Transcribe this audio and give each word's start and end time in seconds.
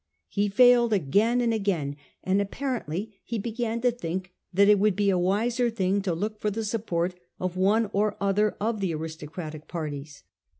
He 0.29 0.49
failed 0.49 0.93
again 0.93 1.41
and 1.41 1.53
again, 1.53 1.95
and 2.23 2.41
apparently 2.41 3.19
he 3.23 3.37
began 3.37 3.81
to 3.81 3.91
think 3.91 4.33
that 4.51 4.67
it 4.67 4.79
would 4.79 4.95
be 4.95 5.11
a 5.11 5.17
wiser 5.19 5.69
thing 5.69 6.01
to 6.01 6.15
look 6.15 6.39
for 6.41 6.49
the 6.49 6.65
support 6.65 7.13
of 7.39 7.55
one 7.55 7.87
or 7.93 8.17
other 8.19 8.55
of 8.59 8.79
the 8.79 8.95
aristocratic 8.95 9.67
parties. 9.67 10.23